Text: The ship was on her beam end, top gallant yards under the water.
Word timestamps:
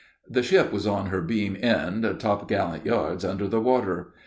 The 0.27 0.41
ship 0.41 0.71
was 0.71 0.87
on 0.87 1.11
her 1.11 1.21
beam 1.21 1.55
end, 1.61 2.11
top 2.17 2.47
gallant 2.49 2.87
yards 2.87 3.23
under 3.23 3.47
the 3.47 3.61
water. 3.61 4.13